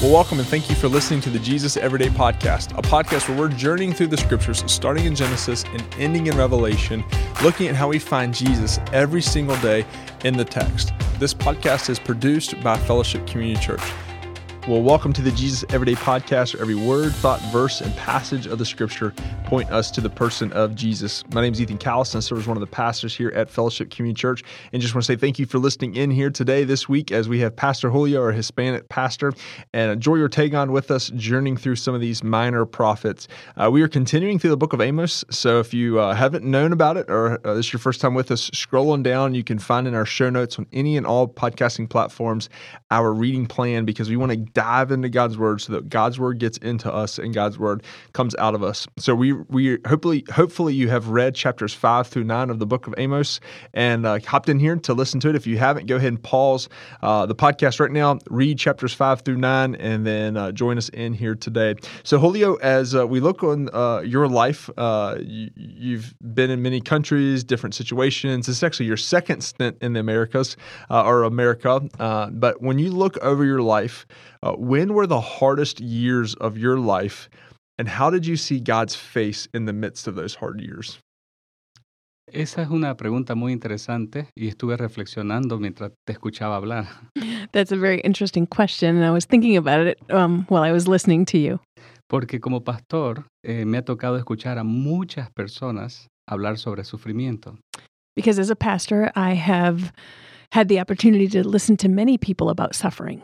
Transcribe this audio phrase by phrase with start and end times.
[0.00, 3.36] Well, welcome and thank you for listening to the Jesus Everyday Podcast, a podcast where
[3.36, 7.02] we're journeying through the scriptures, starting in Genesis and ending in Revelation,
[7.42, 9.84] looking at how we find Jesus every single day
[10.22, 10.92] in the text.
[11.18, 13.82] This podcast is produced by Fellowship Community Church.
[14.68, 18.58] Well, welcome to the Jesus Everyday Podcast, where every word, thought, verse, and passage of
[18.58, 19.14] the scripture
[19.46, 21.24] point us to the person of Jesus.
[21.32, 23.48] My name is Ethan Callison, and I serve as one of the pastors here at
[23.48, 24.44] Fellowship Community Church.
[24.74, 27.30] And just want to say thank you for listening in here today, this week, as
[27.30, 29.32] we have Pastor Julio, our Hispanic pastor,
[29.72, 33.26] and Jori Ortegon with us, journeying through some of these minor prophets.
[33.56, 35.24] Uh, we are continuing through the book of Amos.
[35.30, 38.12] So if you uh, haven't known about it, or uh, this is your first time
[38.12, 41.26] with us, scrolling down, you can find in our show notes on any and all
[41.26, 42.50] podcasting platforms
[42.90, 46.40] our reading plan because we want to dive into God's word so that God's word
[46.40, 48.88] gets into us and God's word comes out of us.
[48.98, 52.88] So we we hopefully hopefully you have read chapters five through nine of the book
[52.88, 53.38] of Amos
[53.72, 55.36] and uh, hopped in here to listen to it.
[55.36, 56.68] If you haven't, go ahead and pause
[57.02, 58.18] uh, the podcast right now.
[58.30, 61.76] Read chapters five through nine, and then uh, join us in here today.
[62.02, 66.62] So Julio, as uh, we look on uh, your life, uh, you, have been in
[66.62, 68.46] many countries, different situations.
[68.46, 70.56] This is actually your second stint in the Americas
[70.90, 71.80] or America,
[72.32, 74.04] but when you look over your life.
[74.42, 77.28] Uh, when were the hardest years of your life,
[77.78, 80.98] and how did you see God's face in the midst of those hard years?
[82.32, 86.86] Esa es una pregunta muy interesante y estuve reflexionando mientras te escuchaba hablar.
[87.52, 90.86] That's a very interesting question, and I was thinking about it um, while I was
[90.86, 91.60] listening to you.
[92.08, 97.56] Porque como pastor eh, me ha tocado escuchar a muchas personas hablar sobre sufrimiento.
[98.14, 99.92] Because as a pastor, I have
[100.52, 103.22] had the opportunity to listen to many people about suffering.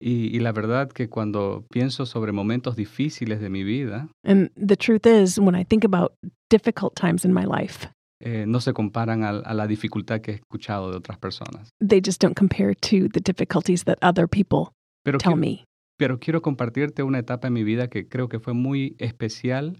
[0.00, 4.76] Y, y, la verdad que cuando pienso sobre momentos difíciles de mi vida, and the
[4.76, 6.12] truth is, when I think about
[6.50, 7.88] difficult times in my life,
[8.20, 11.70] eh, no se comparan a, a, la dificultad que he escuchado de otras personas.
[11.80, 14.72] They just don't compare to the difficulties that other people
[15.04, 15.64] pero tell quiero, me.
[15.96, 19.78] Pero quiero compartirte una etapa en mi vida que creo que fue muy especial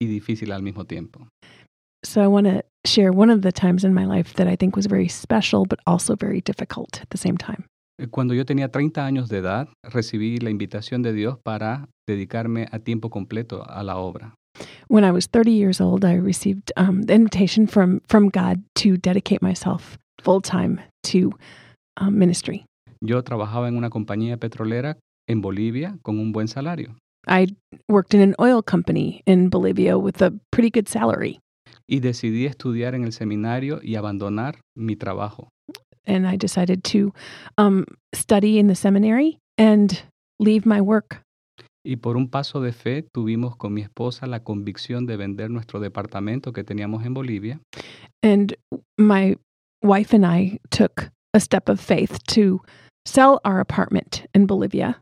[0.00, 1.28] y difícil al mismo tiempo.
[2.04, 4.76] So I want to share one of the times in my life that I think
[4.76, 7.64] was very special, but also very difficult at the same time.
[7.98, 12.66] Eh, cuando yo tenía 30 años de edad, recibí la invitación de Dios para dedicarme
[12.70, 14.34] a tiempo completo a la obra.
[14.88, 18.96] When I was 30 years old, I received um, the invitation from, from God to
[18.96, 21.30] dedicate myself full time to
[22.00, 22.64] um, ministry.
[23.00, 24.98] Yo trabajaba en una compañía petrolera
[25.28, 26.96] en Bolivia con un buen salario.
[27.26, 27.48] I
[27.88, 31.40] worked in an oil company in Bolivia with a pretty good salary.
[31.88, 35.48] Y decidí estudiar en el seminario y abandonar mi trabajo.
[36.06, 37.12] And I decided to
[37.58, 37.84] um,
[38.14, 40.02] study in the seminary and
[40.38, 41.22] leave my work.
[41.84, 45.78] Y por un paso de fe tuvimos con mi esposa la convicción de vender nuestro
[45.78, 47.60] departamento que teníamos en Bolivia.
[48.24, 48.56] And
[48.98, 49.36] my
[49.84, 52.60] wife and I took a step of faith to
[53.06, 55.00] sell our apartment in Bolivia.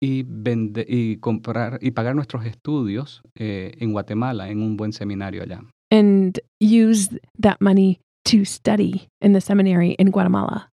[0.00, 5.42] Y, vende, y comprar y pagar nuestros estudios eh, en Guatemala en un buen seminario
[5.42, 5.60] allá.
[5.90, 7.10] And use
[7.40, 10.68] that money to study in the seminary in Guatemala.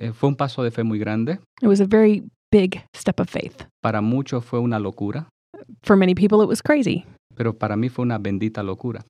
[0.00, 1.38] Eh, fue un paso de fe muy grande.
[1.62, 2.22] It was a very
[2.52, 3.66] big step of faith.
[3.82, 5.26] Para muchos fue una locura.
[5.82, 7.04] For many people, it was crazy.
[7.36, 9.02] Pero para mí fue una bendita locura.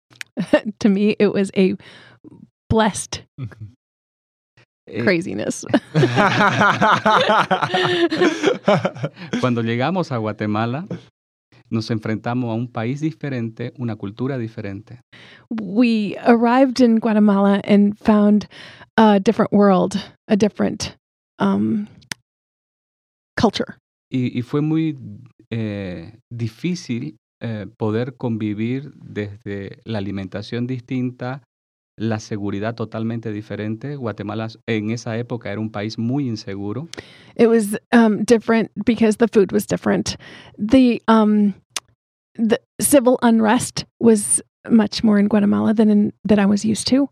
[0.78, 1.74] to me, it was a
[2.70, 3.22] blessed
[4.86, 5.64] eh, craziness.
[9.40, 10.86] Cuando llegamos a Guatemala,
[11.70, 15.00] nos enfrentamos a un país diferente, una cultura diferente.
[15.50, 18.48] We arrived in Guatemala and found
[18.96, 19.96] a different world,
[20.28, 20.96] a different
[21.38, 21.86] um,
[23.36, 23.78] culture.
[24.10, 24.96] Y, y, fue muy
[25.50, 31.42] eh, difícil eh, poder convivir desde la alimentación distinta,
[31.98, 33.96] la seguridad totalmente diferente.
[33.96, 36.88] Guatemala en esa época era un país muy inseguro.
[37.36, 40.16] It was um, different because the food was different.
[40.58, 41.54] The um,
[42.34, 47.10] the civil unrest was much more in Guatemala than in, that I was used to.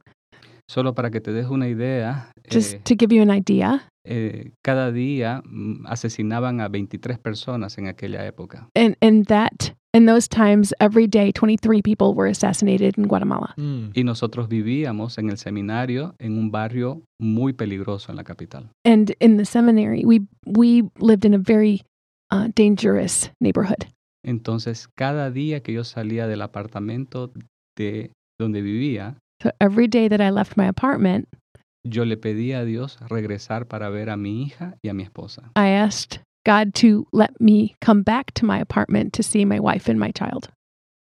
[0.69, 2.33] Solo para que te des una idea.
[2.51, 3.89] Just eh, to give you an idea.
[4.05, 5.43] Eh, cada día
[5.87, 8.69] asesinaban a 23 personas en aquella época.
[8.75, 13.55] And, and that in those times, every day, 23 people were assassinated in Guatemala.
[13.57, 13.93] Mm.
[13.95, 18.69] Y nosotros vivíamos en el seminario en un barrio muy peligroso en la capital.
[18.85, 21.83] And in the seminary, we, we lived in a very
[22.31, 23.87] uh, dangerous neighborhood.
[24.23, 27.33] Entonces, cada día que yo salía del apartamento
[27.77, 31.27] de donde vivía, so every day that I left my apartment,
[31.85, 35.53] yo le pedía a Dios regresar para ver a mi hija y a mi esposa.
[35.57, 39.91] I asked God to let me come back to my apartment to see my wife
[39.91, 40.49] and my child.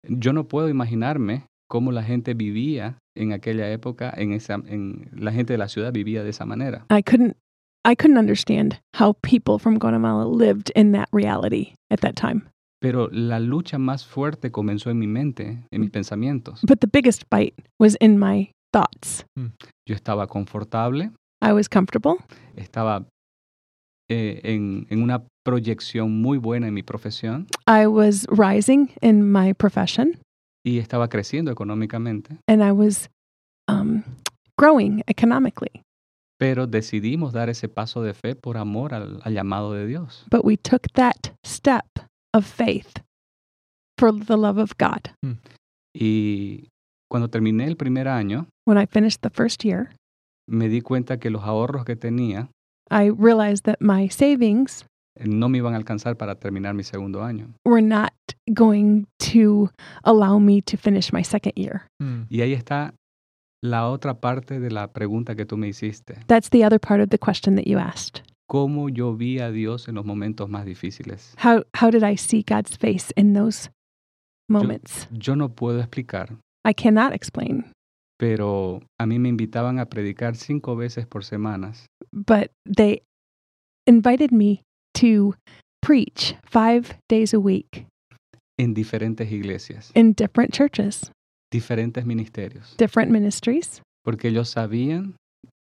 [0.08, 5.32] Yo no puedo imaginarme cómo la gente vivía en aquella época, en esa, en, la
[5.32, 6.86] gente de la ciudad vivía de esa manera.
[6.90, 7.36] I couldn't
[7.84, 12.48] I couldn't understand how people from Guatemala lived in that reality at that time.
[12.80, 15.92] Pero la lucha más fuerte comenzó en mi mente, en mis mm.
[15.92, 16.60] pensamientos.
[16.62, 19.24] But the biggest fight was in my thoughts.
[19.38, 19.52] Mm.
[19.86, 21.10] Yo estaba confortable,
[21.42, 22.16] I was comfortable.
[22.56, 23.06] estaba
[24.08, 29.52] eh, en, en una proyección muy buena en mi profesión I was rising in my
[29.54, 30.18] profession
[30.64, 33.08] y estaba creciendo económicamente, and I was
[33.68, 34.02] um,
[34.58, 35.82] growing economically.
[36.38, 40.26] pero decidimos dar ese paso de fe por amor al, al llamado de Dios.
[40.30, 41.86] But we took that step
[42.34, 43.00] of faith
[43.98, 45.12] for the love of God.
[45.94, 46.68] Y
[47.08, 49.94] cuando terminé el primer año, When I finished the first year,
[50.48, 52.50] me di cuenta que los ahorros que tenía
[52.90, 54.84] I realized that my savings
[55.24, 57.54] no me iban a alcanzar para terminar mi segundo año.
[57.64, 58.12] were not
[58.52, 59.70] going to
[60.04, 61.86] allow me to finish my second year.
[62.00, 62.24] Hmm.
[62.28, 62.94] Y ahí está
[63.62, 66.18] la otra parte de la pregunta que tú me hiciste.
[66.26, 68.22] That's the other part of the question that you asked.
[68.48, 71.34] ¿Cómo yo vi a Dios en los momentos más difíciles?
[71.38, 73.70] How how did I see God's face in those
[74.48, 75.08] moments?
[75.10, 77.64] Yo no puedo explicar, I cannot explain,
[78.18, 83.02] pero a mí me invitaban a predicar cinco veces por semanas but they
[83.86, 84.62] invited me
[84.94, 85.34] to
[85.82, 87.86] preach 5 days a week.
[88.58, 91.12] En diferentes iglesias, in different churches,
[91.52, 93.82] diferentes ministerios, different ministries.
[94.02, 95.16] Porque ellos sabían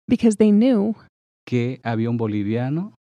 [0.08, 0.94] because they knew
[1.46, 2.94] que había un boliviano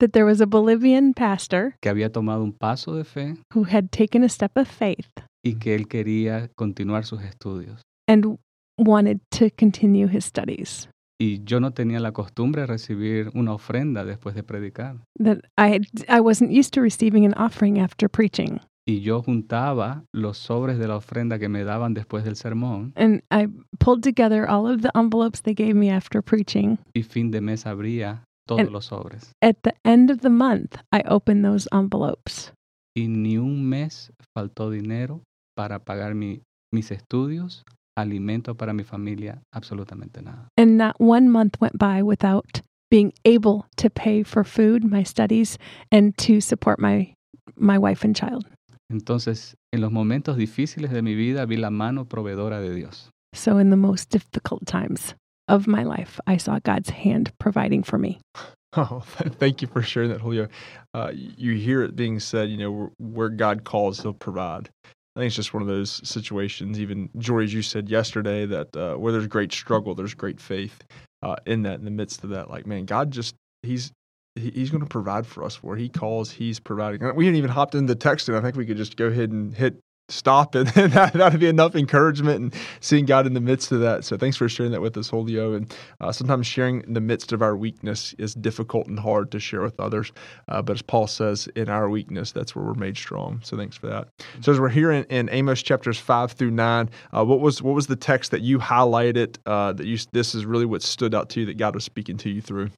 [0.00, 3.90] that there was a Bolivian pastor que había tomado un paso de fe who had
[3.90, 5.08] taken a step of faith
[5.44, 7.82] y que él quería continuar sus estudios.
[8.08, 8.38] and
[8.84, 10.88] wanted to continue his studies.
[11.20, 14.96] Y yo no tenía la costumbre de recibir una ofrenda después de predicar.
[15.22, 18.60] That I had, I wasn't used to receiving an offering after preaching.
[18.88, 23.22] Y yo juntaba los sobres de la ofrenda que me daban después del sermón And
[23.30, 23.46] I
[23.78, 26.78] pulled together all of the envelopes they gave me after preaching.
[26.94, 29.32] y fin de mes abría todos And- los sobres.
[29.42, 32.52] At the end of the month, I opened those envelopes.
[32.96, 35.22] Y ni un mes faltó dinero
[35.54, 36.40] para pagar mi-
[36.72, 37.62] mis estudios,
[37.96, 40.48] alimento para mi familia, absolutamente nada.
[40.56, 45.58] And not one month went by without being able to pay for food, my studies,
[45.92, 47.14] and to support my
[47.56, 48.46] my wife and child.
[48.90, 53.10] Entonces, en los momentos difíciles de mi vida vi la mano proveedora de Dios.
[53.32, 55.14] So in the most difficult times
[55.46, 58.20] of my life, I saw God's hand providing for me.
[58.76, 59.02] Oh,
[59.40, 60.46] thank you for sharing that, Julio.
[60.94, 64.70] Uh, you hear it being said, you know, where, where God calls, He'll provide.
[65.16, 66.80] I think it's just one of those situations.
[66.80, 70.84] Even as you said yesterday, that uh, where there's great struggle, there's great faith
[71.22, 71.78] uh, in that.
[71.78, 73.92] In the midst of that, like man, God just He's
[74.36, 75.62] he- He's going to provide for us.
[75.62, 77.02] Where He calls, He's providing.
[77.16, 78.36] We didn't even hopped into texting.
[78.36, 79.80] I think we could just go ahead and hit
[80.10, 84.04] stop and that that'd be enough encouragement and seeing God in the midst of that.
[84.04, 85.54] So thanks for sharing that with us, Julio.
[85.54, 89.40] And uh, sometimes sharing in the midst of our weakness is difficult and hard to
[89.40, 90.12] share with others.
[90.48, 93.40] Uh, but as Paul says, in our weakness, that's where we're made strong.
[93.42, 94.08] So thanks for that.
[94.40, 97.74] So as we're here in, in Amos chapters five through nine, uh, what was what
[97.74, 101.30] was the text that you highlighted uh, that you this is really what stood out
[101.30, 102.70] to you that God was speaking to you through?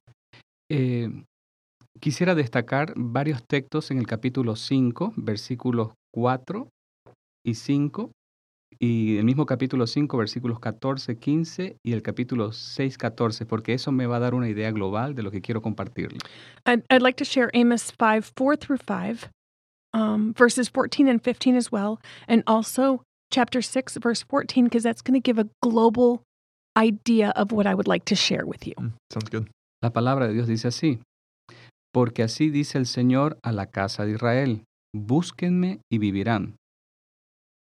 [0.69, 1.07] Eh,
[1.99, 6.67] quisiera destacar varios textos en el capítulo 5, versículos 4
[7.45, 8.11] y 5,
[8.79, 13.91] y el mismo capítulo 5, versículos 14, 15 y el capítulo 6, 14, porque eso
[13.91, 16.19] me va a dar una idea global de lo que quiero compartirle.
[16.65, 19.29] I'd, I'd like to share Amos 5, 4 through 5,
[19.93, 25.01] um, verses 14 and 15 as well, and also chapter 6, verse 14, because that's
[25.01, 26.23] going to give a global
[26.77, 28.73] idea of what I would like to share with you.
[28.79, 29.49] Mm, sounds good.
[29.81, 30.99] La palabra de Dios dice así,
[31.93, 34.63] porque así dice el Señor a la casa de Israel,
[34.95, 36.55] búsquenme y vivirán.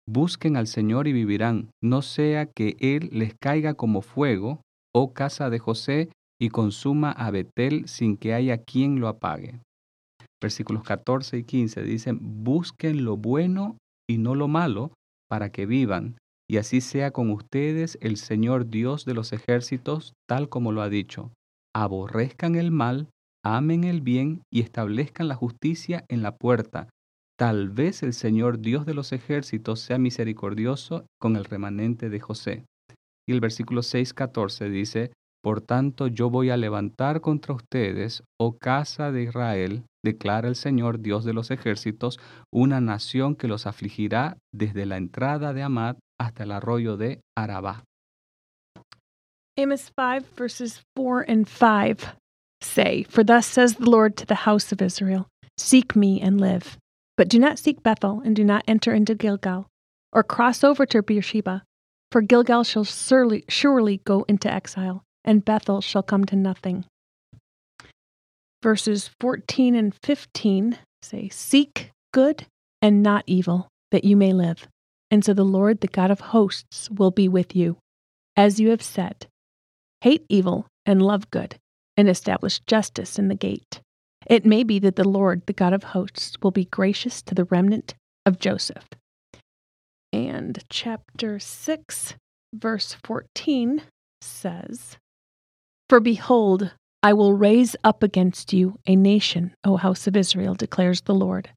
[0.09, 4.61] Busquen al Señor y vivirán, no sea que Él les caiga como fuego,
[4.95, 9.61] oh casa de José, y consuma a Betel sin que haya quien lo apague.
[10.43, 13.77] Versículos 14 y 15 dicen, busquen lo bueno
[14.11, 14.93] y no lo malo,
[15.29, 16.17] para que vivan,
[16.51, 20.89] y así sea con ustedes el Señor Dios de los ejércitos, tal como lo ha
[20.89, 21.31] dicho
[21.75, 23.09] aborrezcan el mal,
[23.45, 26.89] amen el bien y establezcan la justicia en la puerta.
[27.43, 32.67] Tal vez el Señor Dios de los ejércitos sea misericordioso con el remanente de José.
[33.29, 35.11] Y el versículo 6:14 dice,
[35.43, 41.01] Por tanto yo voy a levantar contra ustedes, oh casa de Israel, declara el Señor
[41.01, 42.21] Dios de los ejércitos,
[42.55, 47.83] una nación que los afligirá desde la entrada de Amad hasta el arroyo de Arabá.
[49.59, 52.17] Amos 5, verses 4 and 5
[52.61, 55.27] say, For thus says the Lord to the house of Israel
[55.59, 56.79] Seek me and live.
[57.23, 59.69] But do not seek Bethel, and do not enter into Gilgal,
[60.13, 61.63] or cross over to Beersheba.
[62.11, 66.85] For Gilgal shall surely, surely go into exile, and Bethel shall come to nothing.
[68.61, 72.47] verses 14 and 15 say, Seek good
[72.83, 74.67] and not evil, that you may live.
[75.09, 77.77] And so the Lord, the God of hosts, will be with you.
[78.37, 79.29] As you have said,
[80.01, 81.55] hate evil and love good,
[81.97, 83.81] and establish justice in the gate.
[84.27, 87.45] It may be that the Lord, the God of hosts, will be gracious to the
[87.45, 88.87] remnant of Joseph.
[90.13, 92.15] And chapter 6,
[92.55, 93.83] verse 14
[94.21, 94.99] says,
[95.89, 101.01] For behold, I will raise up against you a nation, O house of Israel, declares
[101.01, 101.51] the Lord,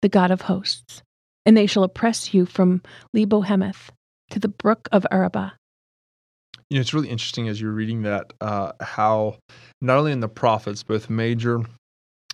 [0.00, 1.02] the God of hosts,
[1.44, 2.82] and they shall oppress you from
[3.12, 3.92] Lebo-hamath
[4.30, 5.52] to the brook of Arabah.
[6.70, 9.36] You know, it's really interesting as you're reading that uh, how
[9.80, 11.60] not only in the prophets, both major,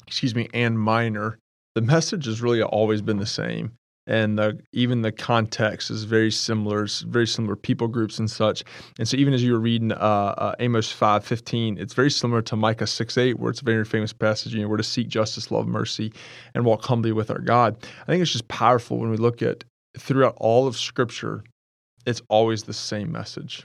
[0.06, 1.38] excuse me, and minor,
[1.74, 3.72] the message has really always been the same
[4.06, 6.84] and the, even the context is very similar.
[6.84, 8.64] It's very similar people groups and such.
[8.98, 12.42] And so even as you were reading uh, uh, Amos five fifteen, it's very similar
[12.42, 14.54] to Micah six eight, where it's a very famous passage.
[14.54, 16.12] You know, we're to seek justice, love mercy,
[16.54, 17.76] and walk humbly with our God.
[18.02, 19.64] I think it's just powerful when we look at
[19.96, 21.44] throughout all of Scripture.
[22.04, 23.64] It's always the same message,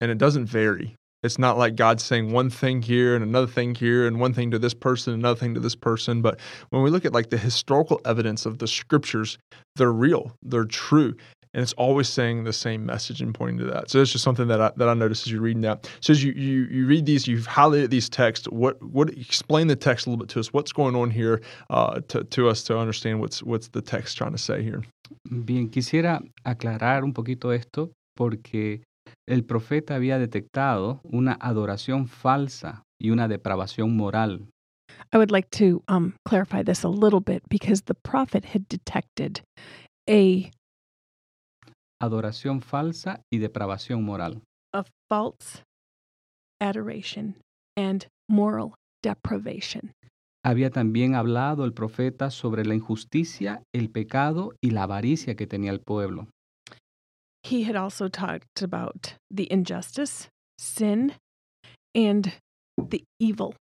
[0.00, 0.94] and it doesn't vary.
[1.24, 4.50] It's not like God saying one thing here and another thing here and one thing
[4.50, 6.20] to this person, and another thing to this person.
[6.20, 6.38] But
[6.68, 9.38] when we look at like the historical evidence of the scriptures,
[9.76, 11.16] they're real, they're true.
[11.54, 13.88] And it's always saying the same message and pointing to that.
[13.88, 15.88] So it's just something that I, that I noticed as you're reading that.
[16.00, 18.46] So as you, you, you read these, you've highlighted these texts.
[18.50, 20.52] What what explain the text a little bit to us?
[20.52, 21.40] What's going on here
[21.70, 24.82] uh, to, to us to understand what's what's the text trying to say here?
[25.30, 28.82] Bien, quisiera aclarar un poquito esto porque
[29.26, 34.48] el profeta había detectado una adoración falsa y una depravación moral.
[35.12, 39.40] I would like to um, clarify this a little bit because the prophet had detected
[40.08, 40.50] a
[42.00, 44.42] adoración falsa y depravación moral.
[44.72, 45.62] A false
[46.60, 47.36] adoration
[47.76, 49.92] and moral deprivation.
[50.44, 55.70] Había también hablado el profeta sobre la injusticia, el pecado y la avaricia que tenía
[55.70, 56.28] el pueblo.
[57.44, 61.14] He had also talked about the injustice, sin,
[61.94, 62.32] and
[62.76, 63.54] the evil.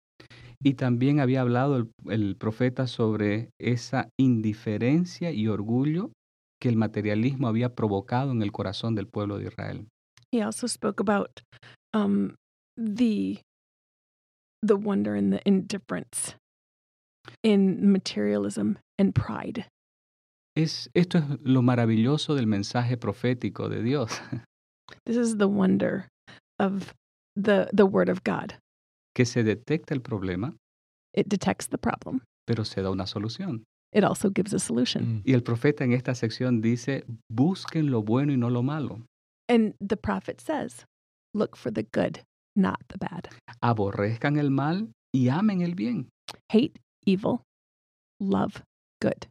[0.64, 6.12] Y también había hablado el, el, profeta sobre esa indiferencia y orgullo
[6.62, 9.88] que el materialismo había provocado en el corazón del pueblo de Israel.
[10.32, 11.42] He also spoke about
[11.94, 12.36] um,
[12.78, 13.42] the
[14.62, 16.36] the wonder and the indifference
[17.44, 19.66] in materialism and pride.
[20.56, 24.22] Es, esto es lo maravilloso del mensaje profético de Dios.
[25.06, 26.10] This is the wonder
[26.60, 26.94] of
[27.36, 28.60] the, the word of God.
[29.16, 30.56] Que se detecta el problema.
[31.16, 32.22] It detects the problem.
[32.46, 33.64] Pero se da una solución.
[33.94, 35.04] It also gives a solution.
[35.04, 35.22] Mm.
[35.26, 39.02] Y el profeta en esta sección dice, busquen lo bueno y no lo malo.
[39.50, 40.86] And the prophet says,
[41.34, 42.20] look for the good,
[42.56, 43.28] not the bad.
[43.62, 46.10] Aborrezcan el mal y amen el bien.
[46.50, 47.44] Hate evil,
[48.20, 48.64] love
[49.02, 49.28] good.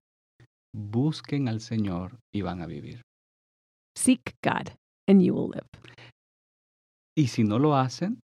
[0.74, 3.02] Busquen al Señor y van a vivir.
[3.96, 4.72] Seek God
[5.08, 5.66] and you will live.
[7.16, 8.20] Y si no lo hacen,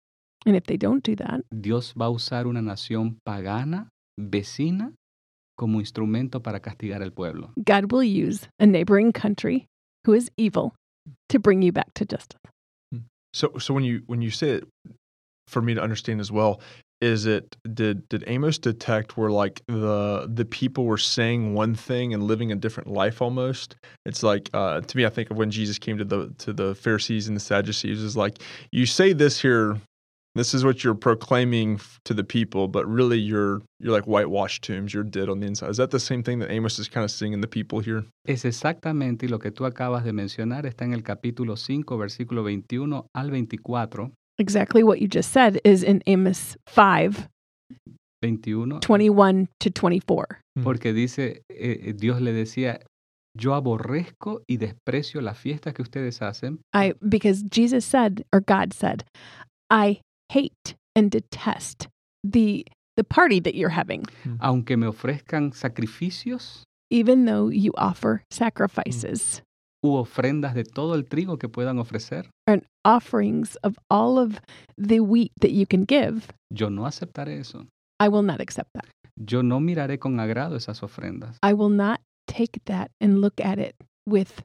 [0.46, 4.94] and if they don't do that, Dios va a usar una nación pagana, vecina,
[5.58, 7.52] como instrumento para castigar al pueblo.
[7.64, 9.68] God will use a neighboring country
[10.06, 10.75] who is evil
[11.30, 12.40] to bring you back to justice.
[12.92, 13.00] Hmm.
[13.34, 14.68] So, so when you when you say it,
[15.48, 16.60] for me to understand as well,
[17.02, 22.14] is it did did Amos detect where like the the people were saying one thing
[22.14, 23.75] and living a different life almost?
[24.06, 26.75] It's like uh, to me, I think of when Jesus came to the to the
[26.75, 28.40] Pharisees and the Sadducees is like
[28.72, 29.78] you say this here,
[30.36, 34.94] this is what you're proclaiming to the people, but really you're you're like whitewashed tombs,
[34.94, 35.70] you're dead on the inside.
[35.70, 38.06] Is that the same thing that Amos is kind of seeing in the people here?
[38.25, 43.08] Es exactamente lo que tú acabas de mencionar, está en el capítulo 5, versículo 21
[43.14, 44.12] al 24.
[44.38, 47.27] Exactly what you just said is in Amos 5
[48.22, 50.39] 21 21 to 24.
[50.58, 50.63] Mm.
[50.63, 52.80] Porque dice eh, eh, Dios le decía
[53.38, 56.60] yo aborrezco y desprecio la fiesta que ustedes hacen.
[56.74, 59.04] I because Jesus said or God said,
[59.70, 60.00] I
[60.30, 61.88] hate and detest
[62.24, 62.65] the
[62.96, 64.06] the party that you're having.
[64.39, 69.45] Aunque me ofrezcan sacrificios, even though you offer sacrifices mm.
[69.86, 72.30] U ofrendas de todo el trigo que puedan ofrecer.
[72.48, 74.39] And offerings of all of
[74.77, 76.27] the wheat that you can give.
[76.51, 77.68] Yo no aceptaré eso.
[78.00, 78.86] I will not accept that.
[79.15, 81.38] Yo no miraré con agrado esas ofrendas.
[81.44, 83.75] I will not take that and look at it
[84.06, 84.44] with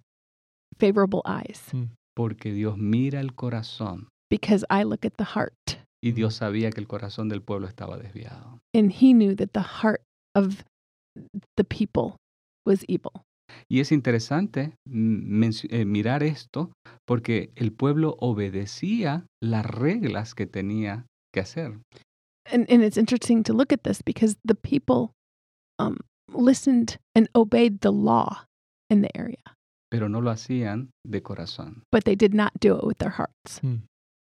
[0.79, 1.69] favorable eyes.
[1.73, 1.95] Hmm.
[2.15, 4.09] Porque Dios mira el corazón.
[4.29, 5.79] Because I look at the heart.
[6.03, 8.61] Y Dios sabía que el corazón del pueblo estaba desviado.
[8.75, 10.03] And he knew that the heart
[10.35, 10.65] of
[11.57, 12.17] the people
[12.65, 13.23] was evil.
[13.69, 16.71] Y es interesante eh, mirar esto
[17.07, 21.81] porque el pueblo obedecía las reglas que tenía que hacer.
[22.53, 25.13] and, and it's interesting to look at this because the people
[25.79, 25.99] um,
[26.33, 28.45] listened and obeyed the law
[28.89, 29.55] in the area,
[29.91, 31.83] pero no lo hacían de corazón.
[31.93, 33.61] but they did not do it with their hearts.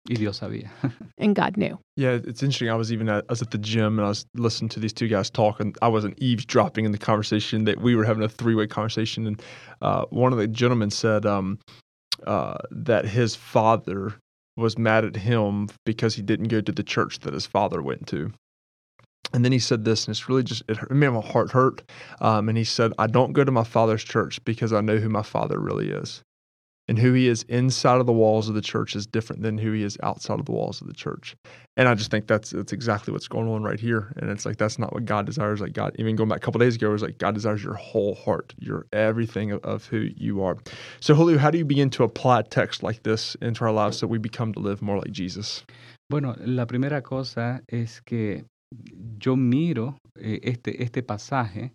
[0.10, 0.70] Y Dios sabía.
[1.18, 1.80] And God knew.
[1.96, 2.70] Yeah, it's interesting.
[2.70, 4.94] I was even at, I was at the gym and I was listening to these
[4.94, 7.64] two guys talk, and I wasn't eavesdropping in the conversation.
[7.66, 9.42] That we were having a three way conversation, and
[9.82, 11.58] uh, one of the gentlemen said um,
[12.28, 14.14] uh, that his father
[14.58, 18.08] was mad at him because he didn't go to the church that his father went
[18.08, 18.32] to.
[19.34, 21.52] And then he said this, and it's really just it, hurt, it made my heart
[21.52, 21.82] hurt.
[22.22, 25.10] Um, and he said, "I don't go to my father's church because I know who
[25.10, 26.22] my father really is."
[26.88, 29.72] And who he is inside of the walls of the church is different than who
[29.72, 31.36] he is outside of the walls of the church.
[31.78, 34.14] And I just think that's that's exactly what's going on right here.
[34.18, 35.62] And it's like that's not what God desires.
[35.62, 37.74] Like God, even going back a couple days ago, it was like God desires your
[37.74, 40.58] whole heart, your everything of, of who you are.
[41.00, 43.98] So Julio, how do you begin to apply a text like this into our lives
[43.98, 45.64] so we become to live more like Jesus?
[46.10, 48.44] Bueno, la primera cosa es que
[49.20, 51.72] yo miro eh, este, este pasaje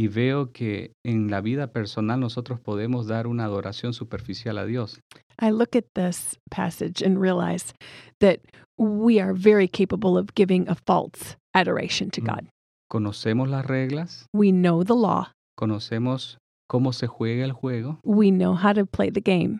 [0.00, 4.98] y veo que en la vida personal nosotros podemos dar una adoración superficial a Dios.
[5.42, 7.74] I look at this passage and realize
[8.20, 8.38] that
[8.78, 12.24] we are very capable of giving a false adoration to Mm.
[12.26, 12.48] God.
[12.90, 18.54] Conocemos las reglas, We know the law, conocemos cómo se juega el juego we know
[18.54, 19.58] how to play the game,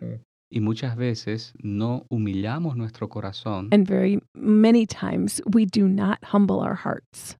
[0.51, 6.61] y muchas veces no humillamos nuestro corazón and very many times we do not humble
[6.61, 7.37] our hearts.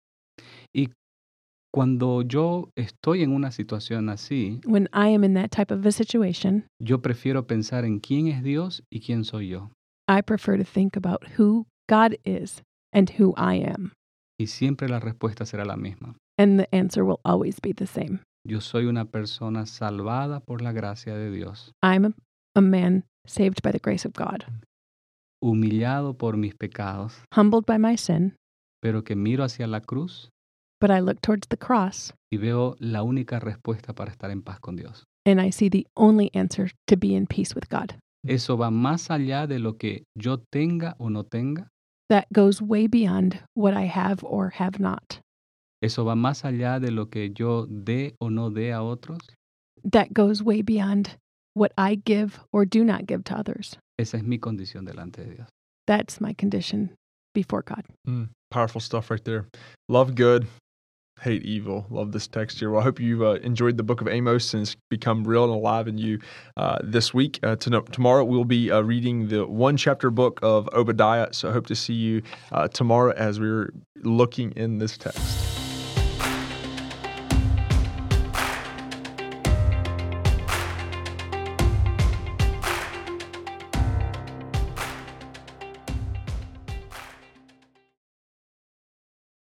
[1.73, 5.91] Cuando yo estoy en una situación así, When I am in that type of a
[5.91, 9.71] situation, yo prefiero pensar en quién es Dios y quién soy yo.
[10.09, 12.61] I prefer to think about who God is
[12.93, 13.93] and who I am.
[14.37, 16.15] Y siempre la respuesta será la misma.
[16.37, 18.19] And the answer will always be the same.
[18.43, 22.13] Yo soy una persona salvada por la gracia de Dios, I'm a,
[22.55, 24.43] a man saved by the grace of God,
[25.41, 28.35] humillado por mis pecados, humbled by my sin,
[28.81, 30.29] pero que miro hacia la cruz
[30.81, 34.59] but I look towards the cross y veo la única respuesta para estar en paz
[34.59, 35.05] con Dios.
[35.25, 37.93] and I see the only answer to be in peace with God.
[38.27, 41.67] Eso va más allá de lo que yo tenga o no tenga.
[42.09, 45.19] That goes way beyond what I have or have not.
[45.81, 49.19] Eso va más allá de lo que yo dé o no dé a otros.
[49.83, 51.17] That goes way beyond
[51.55, 53.77] what I give or do not give to others.
[53.97, 55.47] Esa es mi condición delante de Dios.
[55.87, 56.95] That's my condition
[57.33, 57.85] before God.
[58.07, 59.47] Mm, powerful stuff right there.
[59.89, 60.47] Love good,
[61.21, 61.85] hate evil.
[61.89, 62.71] Love this text here.
[62.71, 65.53] Well, I hope you've uh, enjoyed the book of Amos and it's become real and
[65.53, 66.19] alive in you
[66.57, 67.39] uh, this week.
[67.43, 71.31] Uh, to, tomorrow, we'll be uh, reading the one chapter book of Obadiah.
[71.31, 73.71] So I hope to see you uh, tomorrow as we're
[74.03, 75.50] looking in this text.